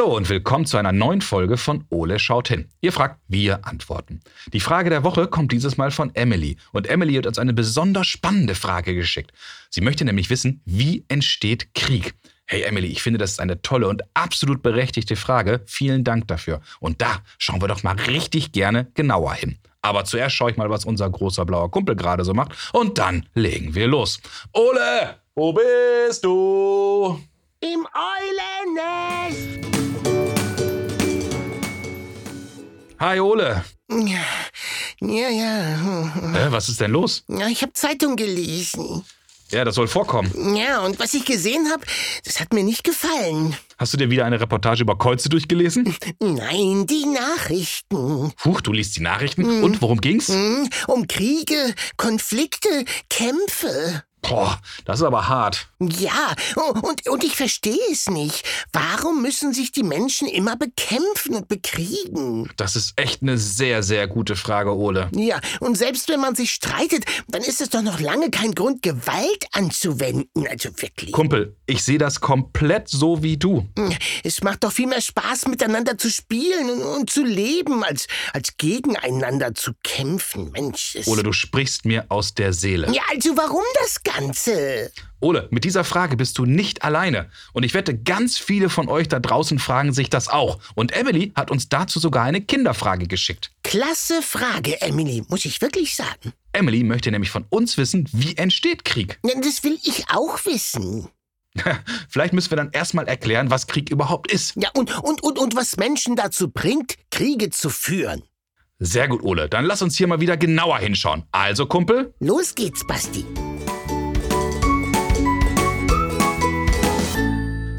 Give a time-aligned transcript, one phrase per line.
[0.00, 2.70] Hallo und willkommen zu einer neuen Folge von Ole schaut hin.
[2.80, 4.20] Ihr fragt, wir antworten.
[4.50, 8.06] Die Frage der Woche kommt dieses Mal von Emily und Emily hat uns eine besonders
[8.06, 9.32] spannende Frage geschickt.
[9.68, 12.14] Sie möchte nämlich wissen, wie entsteht Krieg?
[12.46, 15.60] Hey Emily, ich finde, das ist eine tolle und absolut berechtigte Frage.
[15.66, 16.62] Vielen Dank dafür.
[16.80, 19.58] Und da schauen wir doch mal richtig gerne genauer hin.
[19.82, 22.70] Aber zuerst schaue ich mal, was unser großer blauer Kumpel gerade so macht.
[22.72, 24.18] Und dann legen wir los.
[24.54, 27.20] Ole, wo bist du?
[27.60, 29.89] Im Eulennest.
[33.00, 33.64] Hi Ole.
[33.90, 35.76] Ja, ja.
[36.34, 37.24] Hä, was ist denn los?
[37.28, 39.04] ja ich habe Zeitung gelesen.
[39.50, 40.54] Ja, das soll vorkommen.
[40.54, 41.82] Ja, und was ich gesehen habe,
[42.24, 43.56] das hat mir nicht gefallen.
[43.78, 45.96] Hast du dir wieder eine Reportage über Kreuze durchgelesen?
[46.20, 48.32] Nein, die Nachrichten.
[48.44, 49.62] Huch, du liest die Nachrichten.
[49.64, 50.28] Und worum ging's?
[50.28, 54.04] Hm, Um Kriege, Konflikte, Kämpfe.
[54.22, 55.69] Boah, das ist aber hart.
[55.80, 56.34] Ja,
[56.82, 58.44] und, und ich verstehe es nicht.
[58.72, 62.50] Warum müssen sich die Menschen immer bekämpfen und bekriegen?
[62.56, 65.08] Das ist echt eine sehr, sehr gute Frage, Ole.
[65.14, 68.82] Ja, und selbst wenn man sich streitet, dann ist es doch noch lange kein Grund,
[68.82, 70.46] Gewalt anzuwenden.
[70.48, 71.12] Also wirklich.
[71.12, 73.66] Kumpel, ich sehe das komplett so wie du.
[74.22, 78.56] Es macht doch viel mehr Spaß, miteinander zu spielen und, und zu leben, als, als
[78.58, 80.50] gegeneinander zu kämpfen.
[80.50, 80.98] Mensch.
[81.06, 82.92] Ole, du sprichst mir aus der Seele.
[82.92, 84.90] ja, also warum das Ganze?
[85.20, 87.28] Ole, mit dieser Frage bist du nicht alleine.
[87.52, 90.58] Und ich wette, ganz viele von euch da draußen fragen sich das auch.
[90.74, 93.52] Und Emily hat uns dazu sogar eine Kinderfrage geschickt.
[93.62, 96.32] Klasse Frage, Emily, muss ich wirklich sagen.
[96.52, 99.18] Emily möchte nämlich von uns wissen, wie entsteht Krieg.
[99.22, 101.08] Das will ich auch wissen.
[102.08, 104.54] Vielleicht müssen wir dann erstmal erklären, was Krieg überhaupt ist.
[104.56, 108.22] Ja, und, und, und, und was Menschen dazu bringt, Kriege zu führen.
[108.78, 109.48] Sehr gut, Ole.
[109.48, 111.24] Dann lass uns hier mal wieder genauer hinschauen.
[111.32, 113.26] Also, Kumpel, Los geht's, Basti.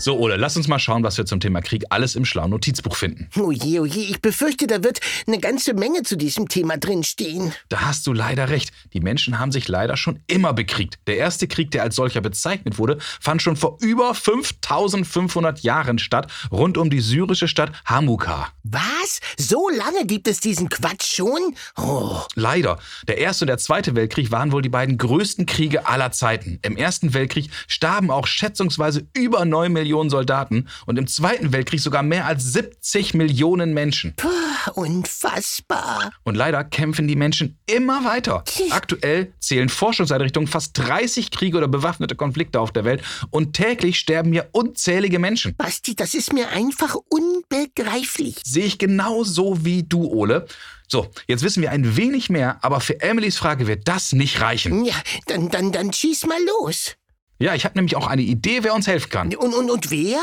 [0.02, 2.96] So, Ole, lass uns mal schauen, was wir zum Thema Krieg alles im schlauen Notizbuch
[2.96, 3.30] finden.
[3.40, 7.54] Oje, oje, ich befürchte, da wird eine ganze Menge zu diesem Thema drinstehen.
[7.70, 8.72] Da hast du leider recht.
[8.94, 10.98] Die Menschen haben sich leider schon immer bekriegt.
[11.06, 16.32] Der erste Krieg, der als solcher bezeichnet wurde, fand schon vor über 5500 Jahren statt,
[16.52, 18.48] rund um die syrische Stadt Hamuka.
[18.64, 19.20] Was?
[19.38, 21.56] So lange gibt es diesen Quatsch schon?
[21.78, 22.80] Oh, Leider.
[23.08, 26.58] Der Erste und der Zweite Weltkrieg waren wohl die beiden größten Kriege aller Zeiten.
[26.64, 32.04] Im Ersten Weltkrieg starben auch schätzungsweise über 9 Millionen Soldaten und im Zweiten Weltkrieg sogar
[32.04, 34.14] mehr als 70 Millionen Menschen.
[34.16, 34.30] puh,
[34.74, 36.12] unfassbar.
[36.24, 38.44] Und leider kämpfen die Menschen immer weiter.
[38.70, 44.32] Aktuell zählen Forschungseinrichtungen fast 30 Kriege oder bewaffnete Konflikte auf der Welt und täglich sterben
[44.32, 45.56] hier unzählige Menschen.
[45.56, 48.38] Basti, das ist mir einfach unbegreiflich.
[48.46, 50.48] Sehe ich genauso wie du, Ole.
[50.88, 54.84] So, jetzt wissen wir ein wenig mehr, aber für Emilys Frage wird das nicht reichen.
[54.84, 56.96] Ja, dann, dann, dann schieß mal los.
[57.42, 59.36] Ja, ich habe nämlich auch eine Idee, wer uns helfen kann.
[59.36, 60.20] Und, und, und wer?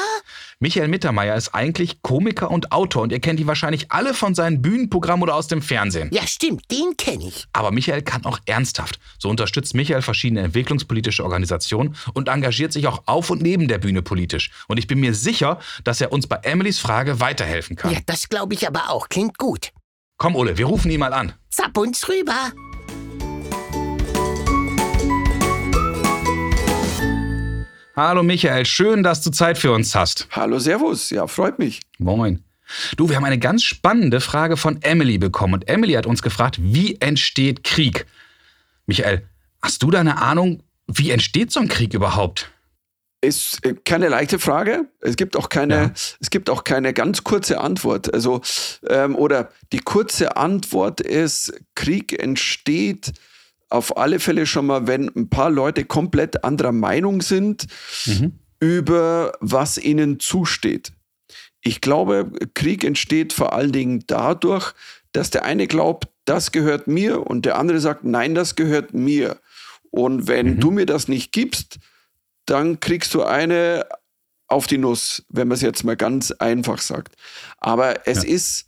[0.61, 4.63] Michael Mittermeier ist eigentlich Komiker und Autor und ihr kennt ihn wahrscheinlich alle von seinen
[4.63, 6.11] Bühnenprogrammen oder aus dem Fernsehen.
[6.13, 7.47] Ja, stimmt, den kenne ich.
[7.53, 9.01] Aber Michael kann auch ernsthaft.
[9.19, 14.03] So unterstützt Michael verschiedene entwicklungspolitische Organisationen und engagiert sich auch auf und neben der Bühne
[14.03, 14.53] politisch.
[14.69, 17.93] Und ich bin mir sicher, dass er uns bei Emilys Frage weiterhelfen kann.
[17.93, 19.09] Ja, das glaube ich aber auch.
[19.09, 19.73] Klingt gut.
[20.19, 21.33] Komm, Ole, wir rufen ihn mal an.
[21.51, 22.53] Zapp uns rüber.
[27.99, 30.29] Hallo Michael, schön, dass du Zeit für uns hast.
[30.31, 31.11] Hallo, Servus.
[31.11, 31.81] Ja, freut mich.
[31.99, 32.45] Moin.
[32.97, 36.59] Du, wir haben eine ganz spannende Frage von Emily bekommen und Emily hat uns gefragt,
[36.63, 38.07] wie entsteht Krieg?
[38.87, 39.27] Michael,
[39.61, 42.53] hast du da eine Ahnung, wie entsteht so ein Krieg überhaupt?
[43.21, 44.85] Ist äh, keine leichte Frage.
[45.01, 45.91] Es gibt auch keine, Ja.
[46.21, 48.15] es gibt auch keine ganz kurze Antwort.
[48.15, 48.43] Also,
[48.89, 53.13] ähm, oder die kurze Antwort ist, Krieg entsteht
[53.71, 57.67] auf alle Fälle schon mal, wenn ein paar Leute komplett anderer Meinung sind
[58.61, 60.93] über was ihnen zusteht.
[61.61, 64.73] Ich glaube, Krieg entsteht vor allen Dingen dadurch,
[65.13, 69.39] dass der eine glaubt, das gehört mir und der andere sagt, nein, das gehört mir.
[69.91, 71.79] Und wenn du mir das nicht gibst,
[72.47, 73.87] dann kriegst du eine
[74.47, 77.17] auf die Nuss, wenn man es jetzt mal ganz einfach sagt.
[77.59, 78.67] Aber es ist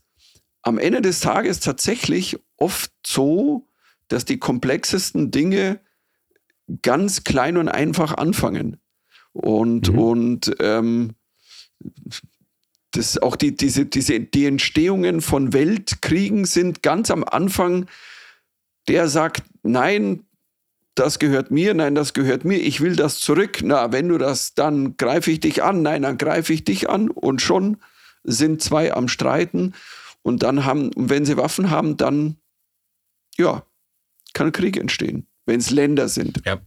[0.62, 3.66] am Ende des Tages tatsächlich oft so,
[4.10, 5.80] dass die komplexesten Dinge
[6.82, 8.76] ganz klein und einfach anfangen.
[9.32, 11.14] Und, und ähm,
[12.90, 17.86] das auch die, diese, diese, die Entstehungen von Weltkriegen sind ganz am Anfang,
[18.88, 20.24] der sagt, nein,
[20.96, 23.60] das gehört mir, nein, das gehört mir, ich will das zurück.
[23.62, 27.10] Na, wenn du das, dann greife ich dich an, nein, dann greife ich dich an.
[27.10, 27.76] Und schon
[28.24, 29.74] sind zwei am Streiten.
[30.22, 32.36] Und dann haben, und wenn sie Waffen haben, dann,
[33.38, 33.64] ja,
[34.32, 36.40] kann Krieg entstehen, wenn es Länder sind.
[36.44, 36.60] Ja.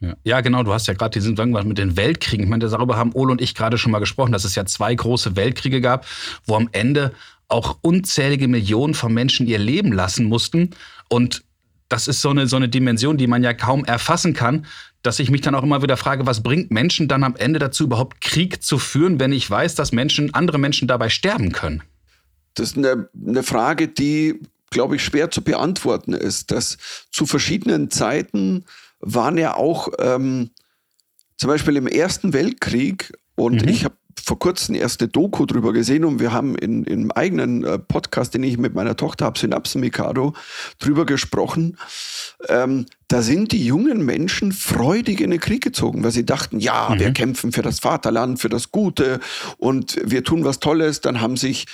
[0.00, 0.14] Ja.
[0.22, 2.44] ja, genau, du hast ja gerade diesen irgendwas mit den Weltkriegen.
[2.44, 4.94] Ich meine, darüber haben Ole und ich gerade schon mal gesprochen, dass es ja zwei
[4.94, 6.04] große Weltkriege gab,
[6.44, 7.12] wo am Ende
[7.48, 10.70] auch unzählige Millionen von Menschen ihr Leben lassen mussten.
[11.08, 11.44] Und
[11.88, 14.66] das ist so eine, so eine Dimension, die man ja kaum erfassen kann,
[15.02, 17.84] dass ich mich dann auch immer wieder frage, was bringt Menschen dann am Ende dazu,
[17.84, 21.82] überhaupt Krieg zu führen, wenn ich weiß, dass Menschen, andere Menschen dabei sterben können?
[22.54, 24.40] Das ist eine, eine Frage, die,
[24.74, 26.50] glaube ich, schwer zu beantworten ist.
[26.50, 26.76] Dass
[27.10, 28.66] zu verschiedenen Zeiten
[29.00, 30.50] waren ja auch ähm,
[31.38, 33.68] zum Beispiel im Ersten Weltkrieg, und mhm.
[33.68, 37.10] ich habe vor kurzem erst eine Doku drüber gesehen und wir haben in, in einem
[37.12, 40.34] eigenen äh, Podcast, den ich mit meiner Tochter habe, Synapsen Mikado,
[40.78, 41.76] drüber gesprochen.
[42.48, 46.90] Ähm, da sind die jungen Menschen freudig in den Krieg gezogen, weil sie dachten, ja,
[46.90, 47.00] mhm.
[47.00, 49.20] wir kämpfen für das Vaterland, für das Gute
[49.58, 51.00] und wir tun was Tolles.
[51.00, 51.66] Dann haben sich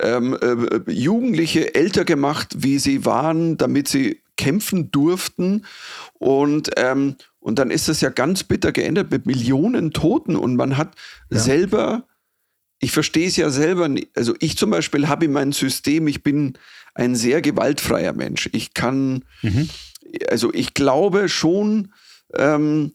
[0.00, 5.64] ähm, äh, Jugendliche älter gemacht, wie sie waren, damit sie kämpfen durften.
[6.14, 10.76] Und, ähm, und dann ist das ja ganz bitter geendet mit Millionen Toten und man
[10.76, 10.94] hat
[11.30, 11.38] ja.
[11.38, 12.06] selber,
[12.78, 16.58] ich verstehe es ja selber, also ich zum Beispiel habe in meinem System, ich bin
[16.94, 18.48] ein sehr gewaltfreier Mensch.
[18.52, 19.68] Ich kann, mhm.
[20.28, 21.92] also ich glaube schon,
[22.34, 22.92] ähm,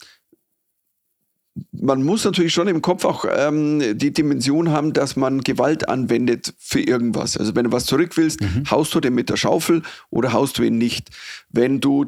[1.71, 6.53] man muss natürlich schon im Kopf auch ähm, die Dimension haben, dass man Gewalt anwendet
[6.57, 7.37] für irgendwas.
[7.37, 8.69] Also wenn du was zurück willst, mhm.
[8.69, 11.09] haust du den mit der Schaufel oder haust du ihn nicht.
[11.49, 12.07] Wenn du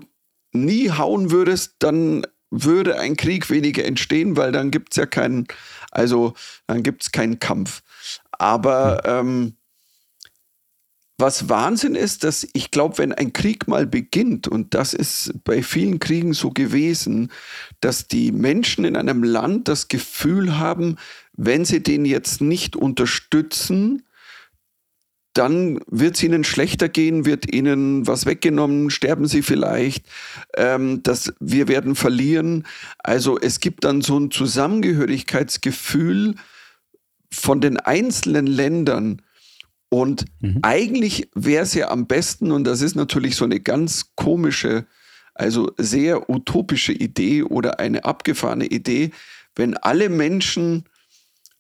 [0.53, 5.47] nie hauen würdest, dann würde ein Krieg weniger entstehen, weil dann gibt es ja keinen,
[5.91, 6.33] also
[6.67, 7.81] dann gibt es keinen Kampf.
[8.31, 9.55] Aber ähm,
[11.17, 15.61] was Wahnsinn ist, dass ich glaube, wenn ein Krieg mal beginnt, und das ist bei
[15.61, 17.31] vielen Kriegen so gewesen,
[17.81, 20.97] dass die Menschen in einem Land das Gefühl haben,
[21.33, 24.03] wenn sie den jetzt nicht unterstützen,
[25.33, 30.05] dann wird es ihnen schlechter gehen, wird ihnen was weggenommen, sterben sie vielleicht,
[30.55, 32.65] ähm, dass wir werden verlieren.
[32.99, 36.35] Also es gibt dann so ein Zusammengehörigkeitsgefühl
[37.31, 39.23] von den einzelnen Ländern.
[39.93, 40.57] Und mhm.
[40.63, 44.87] eigentlich wäre es ja am besten, und das ist natürlich so eine ganz komische,
[45.35, 49.11] also sehr utopische Idee oder eine abgefahrene Idee,
[49.55, 50.85] wenn alle Menschen,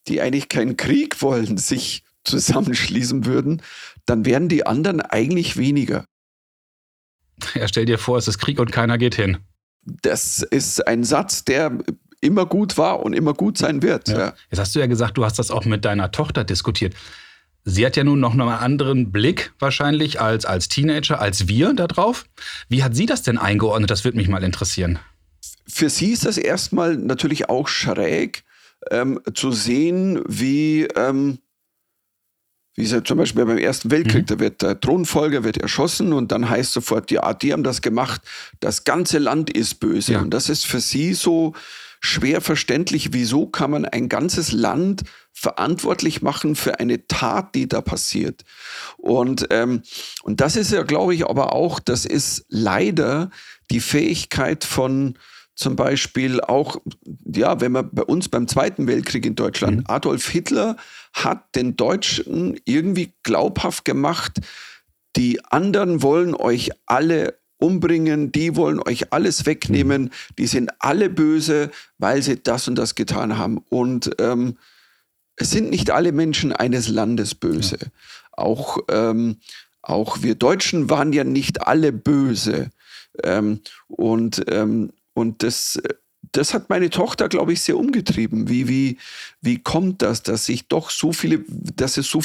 [0.07, 3.61] die eigentlich keinen Krieg wollen, sich zusammenschließen würden,
[4.07, 6.05] dann wären die anderen eigentlich weniger.
[7.53, 9.37] Ja, stell dir vor, es ist Krieg und keiner geht hin.
[9.85, 11.77] Das ist ein Satz, der
[12.19, 14.07] immer gut war und immer gut sein wird.
[14.07, 14.17] Ja.
[14.17, 14.33] Ja.
[14.49, 16.95] Jetzt hast du ja gesagt, du hast das auch mit deiner Tochter diskutiert.
[17.65, 22.25] Sie hat ja nun noch einen anderen Blick wahrscheinlich als, als Teenager, als wir darauf.
[22.67, 23.89] Wie hat sie das denn eingeordnet?
[23.89, 24.99] Das würde mich mal interessieren.
[25.65, 28.43] Für sie ist das erstmal natürlich auch schräg
[28.91, 31.39] ähm, zu sehen, wie ähm,
[32.75, 34.25] wie gesagt, zum Beispiel beim Ersten Weltkrieg, mhm.
[34.25, 38.21] da wird der Thronfolger wird erschossen und dann heißt sofort, ja, die haben das gemacht,
[38.59, 40.13] das ganze Land ist böse.
[40.13, 40.21] Ja.
[40.21, 41.53] Und das ist für sie so
[42.03, 47.79] schwer verständlich, wieso kann man ein ganzes Land verantwortlich machen für eine Tat, die da
[47.79, 48.43] passiert.
[48.97, 49.83] Und, ähm,
[50.21, 53.31] und das ist ja, glaube ich, aber auch, das ist leider
[53.71, 55.17] die Fähigkeit von
[55.55, 56.77] zum Beispiel auch,
[57.25, 59.83] ja, wenn man bei uns beim Zweiten Weltkrieg in Deutschland, mhm.
[59.87, 60.75] Adolf Hitler
[61.13, 64.41] hat den Deutschen irgendwie glaubhaft gemacht,
[65.15, 70.09] die anderen wollen euch alle umbringen, die wollen euch alles wegnehmen, mhm.
[70.37, 73.59] die sind alle böse, weil sie das und das getan haben.
[73.69, 74.57] Und ähm,
[75.35, 77.77] es sind nicht alle Menschen eines Landes böse.
[77.81, 77.87] Ja.
[78.33, 79.37] Auch, ähm,
[79.81, 82.69] auch wir Deutschen waren ja nicht alle böse.
[83.23, 85.79] Ähm, und ähm, und das,
[86.31, 88.49] das hat meine Tochter, glaube ich, sehr umgetrieben.
[88.49, 88.97] Wie, wie,
[89.41, 92.21] wie kommt das, dass sich doch so viele, dass es so,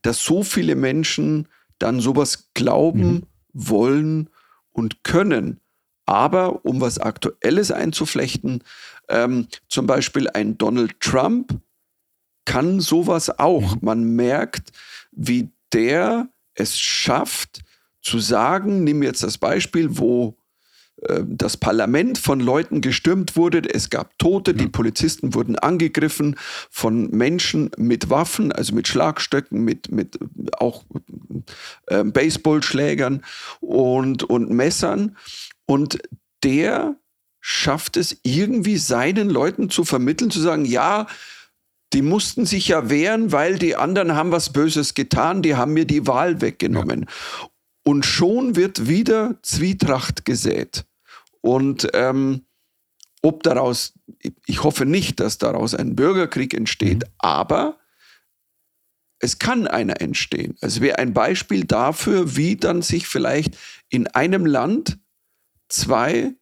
[0.00, 1.48] dass so viele Menschen
[1.78, 3.22] dann sowas glauben, mhm.
[3.52, 4.30] wollen
[4.72, 5.60] und können?
[6.06, 8.64] Aber um was Aktuelles einzuflechten,
[9.08, 11.60] ähm, zum Beispiel ein Donald Trump
[12.44, 13.76] kann sowas auch.
[13.76, 13.78] Mhm.
[13.82, 14.72] Man merkt,
[15.12, 17.62] wie der es schafft,
[18.00, 20.36] zu sagen, nimm jetzt das Beispiel, wo
[21.26, 23.62] das Parlament von Leuten gestürmt wurde.
[23.72, 26.36] Es gab Tote, die Polizisten wurden angegriffen
[26.70, 30.18] von Menschen mit Waffen, also mit Schlagstöcken, mit, mit
[30.58, 30.84] auch
[31.86, 33.22] äh, Baseballschlägern
[33.60, 35.16] und, und Messern.
[35.66, 35.98] Und
[36.44, 36.96] der
[37.40, 41.08] schafft es irgendwie seinen Leuten zu vermitteln, zu sagen, ja,
[41.92, 45.84] die mussten sich ja wehren, weil die anderen haben was Böses getan, die haben mir
[45.84, 47.06] die Wahl weggenommen.
[47.08, 47.48] Ja.
[47.84, 50.84] Und schon wird wieder Zwietracht gesät.
[51.40, 52.46] Und ähm,
[53.22, 53.94] ob daraus,
[54.46, 57.12] ich hoffe nicht, dass daraus ein Bürgerkrieg entsteht, mhm.
[57.18, 57.78] aber
[59.18, 60.56] es kann einer entstehen.
[60.60, 63.56] Es wäre ein Beispiel dafür, wie dann sich vielleicht
[63.88, 64.98] in einem Land
[65.68, 66.34] zwei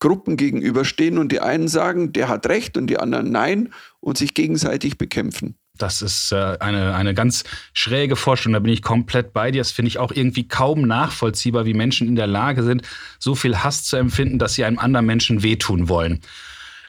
[0.00, 4.34] Gruppen gegenüberstehen und die einen sagen, der hat recht und die anderen nein und sich
[4.34, 5.56] gegenseitig bekämpfen.
[5.82, 8.54] Das ist äh, eine, eine ganz schräge Vorstellung.
[8.54, 9.60] Da bin ich komplett bei dir.
[9.60, 12.82] Das finde ich auch irgendwie kaum nachvollziehbar, wie Menschen in der Lage sind,
[13.18, 16.20] so viel Hass zu empfinden, dass sie einem anderen Menschen wehtun wollen.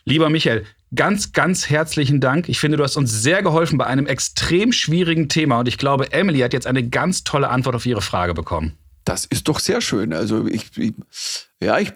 [0.06, 2.50] Lieber Michael, ganz, ganz herzlichen Dank.
[2.50, 6.12] Ich finde, du hast uns sehr geholfen bei einem extrem schwierigen Thema und ich glaube,
[6.12, 8.74] Emily hat jetzt eine ganz tolle Antwort auf ihre Frage bekommen.
[9.06, 10.14] Das ist doch sehr schön.
[10.14, 10.94] Also ich, ich
[11.62, 11.94] ja, ich,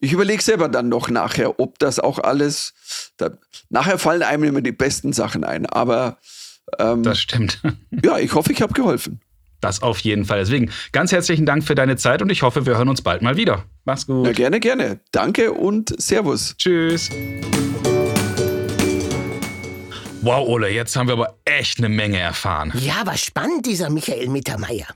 [0.00, 2.74] ich, überlege selber dann noch nachher, ob das auch alles.
[3.16, 3.30] Da,
[3.68, 5.66] nachher fallen einem immer die besten Sachen ein.
[5.66, 6.18] Aber
[6.78, 7.60] ähm, das stimmt.
[8.04, 9.20] Ja, ich hoffe, ich habe geholfen.
[9.60, 10.38] Das auf jeden Fall.
[10.38, 13.36] Deswegen ganz herzlichen Dank für deine Zeit und ich hoffe, wir hören uns bald mal
[13.36, 13.64] wieder.
[13.84, 14.26] Mach's gut.
[14.26, 15.00] Ja, gerne, gerne.
[15.12, 16.54] Danke und Servus.
[16.58, 17.10] Tschüss.
[20.20, 22.72] Wow, Ole, jetzt haben wir aber echt eine Menge erfahren.
[22.80, 24.86] Ja, war spannend, dieser Michael Mittermeier.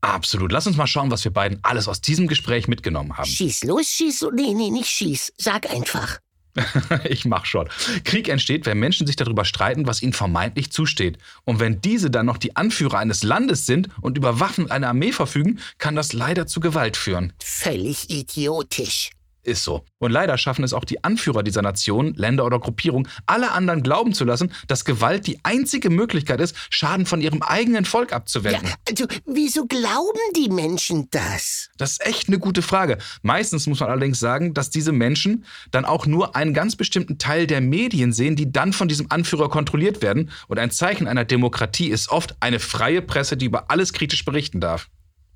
[0.00, 0.52] Absolut.
[0.52, 3.26] Lass uns mal schauen, was wir beiden alles aus diesem Gespräch mitgenommen haben.
[3.26, 4.32] Schieß los, schieß los.
[4.34, 5.32] Nee, nee, nicht schieß.
[5.36, 6.18] Sag einfach.
[7.04, 7.68] ich mach schon.
[8.04, 11.18] Krieg entsteht, wenn Menschen sich darüber streiten, was ihnen vermeintlich zusteht.
[11.44, 15.12] Und wenn diese dann noch die Anführer eines Landes sind und über Waffen einer Armee
[15.12, 17.32] verfügen, kann das leider zu Gewalt führen.
[17.42, 19.10] Völlig idiotisch.
[19.42, 19.84] Ist so.
[19.98, 24.12] Und leider schaffen es auch die Anführer dieser Nationen, Länder oder Gruppierungen, alle anderen glauben
[24.12, 28.66] zu lassen, dass Gewalt die einzige Möglichkeit ist, Schaden von ihrem eigenen Volk abzuwenden.
[28.66, 31.70] Ja, also, wieso glauben die Menschen das?
[31.78, 32.98] Das ist echt eine gute Frage.
[33.22, 37.46] Meistens muss man allerdings sagen, dass diese Menschen dann auch nur einen ganz bestimmten Teil
[37.46, 40.30] der Medien sehen, die dann von diesem Anführer kontrolliert werden.
[40.48, 44.60] Und ein Zeichen einer Demokratie ist oft eine freie Presse, die über alles kritisch berichten
[44.60, 44.88] darf.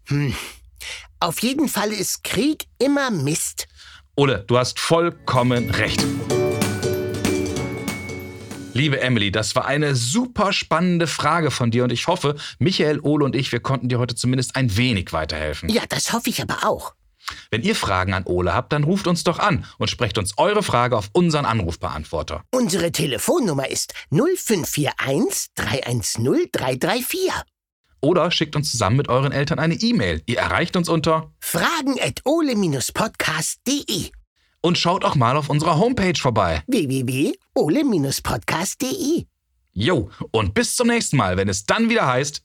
[0.08, 0.34] Hm.
[1.20, 3.66] Auf jeden Fall ist Krieg immer Mist.
[4.16, 6.04] Ole, du hast vollkommen recht.
[8.72, 13.24] Liebe Emily, das war eine super spannende Frage von dir und ich hoffe, Michael, Ole
[13.24, 15.68] und ich, wir konnten dir heute zumindest ein wenig weiterhelfen.
[15.68, 16.94] Ja, das hoffe ich aber auch.
[17.50, 20.62] Wenn ihr Fragen an Ole habt, dann ruft uns doch an und sprecht uns eure
[20.62, 22.44] Frage auf unseren Anrufbeantworter.
[22.52, 27.32] Unsere Telefonnummer ist 0541 310 334.
[28.04, 30.22] Oder schickt uns zusammen mit euren Eltern eine E-Mail.
[30.26, 34.10] Ihr erreicht uns unter fragen.ole-podcast.de.
[34.60, 36.62] Und schaut auch mal auf unserer Homepage vorbei.
[36.66, 39.24] www.ole-podcast.de.
[39.72, 42.44] Jo, und bis zum nächsten Mal, wenn es dann wieder heißt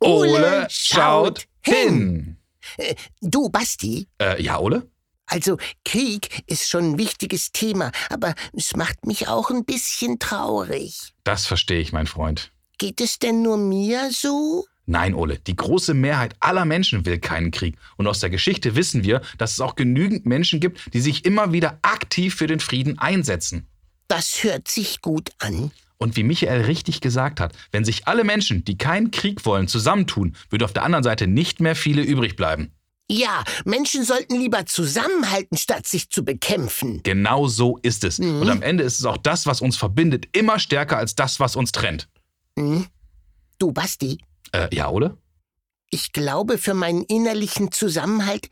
[0.00, 1.76] Ole, Ole schaut hin.
[1.76, 2.36] hin.
[2.76, 4.08] Äh, du, Basti?
[4.20, 4.90] Äh, ja, Ole?
[5.26, 11.14] Also, Krieg ist schon ein wichtiges Thema, aber es macht mich auch ein bisschen traurig.
[11.22, 12.50] Das verstehe ich, mein Freund.
[12.78, 14.66] Geht es denn nur mir so?
[14.88, 17.76] Nein, Ole, die große Mehrheit aller Menschen will keinen Krieg.
[17.98, 21.52] Und aus der Geschichte wissen wir, dass es auch genügend Menschen gibt, die sich immer
[21.52, 23.66] wieder aktiv für den Frieden einsetzen.
[24.08, 25.72] Das hört sich gut an.
[25.98, 30.34] Und wie Michael richtig gesagt hat, wenn sich alle Menschen, die keinen Krieg wollen, zusammentun,
[30.48, 32.72] würde auf der anderen Seite nicht mehr viele übrig bleiben.
[33.10, 37.02] Ja, Menschen sollten lieber zusammenhalten, statt sich zu bekämpfen.
[37.02, 38.18] Genau so ist es.
[38.18, 38.40] Mhm.
[38.40, 41.56] Und am Ende ist es auch das, was uns verbindet, immer stärker als das, was
[41.56, 42.08] uns trennt.
[42.56, 42.86] Mhm.
[43.58, 44.18] Du, Basti,
[44.52, 45.16] äh, ja, Ole?
[45.90, 48.50] Ich glaube, für meinen innerlichen Zusammenhalt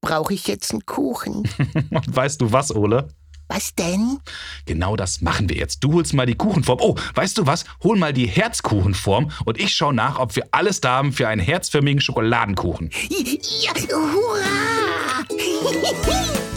[0.00, 1.48] brauche ich jetzt einen Kuchen.
[2.06, 3.08] weißt du was, Ole?
[3.48, 4.18] Was denn?
[4.64, 5.84] Genau das machen wir jetzt.
[5.84, 6.78] Du holst mal die Kuchenform.
[6.80, 7.64] Oh, weißt du was?
[7.82, 11.42] Hol mal die Herzkuchenform und ich schaue nach, ob wir alles da haben für einen
[11.42, 12.90] herzförmigen Schokoladenkuchen.
[13.10, 15.24] Ja, hurra!